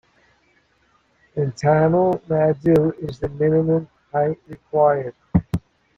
In 1.35 1.51
Tamil 1.51 2.19
Nadu, 2.27 2.91
is 3.07 3.19
the 3.19 3.29
minimum 3.29 3.87
height 4.11 4.39
required. 4.47 5.13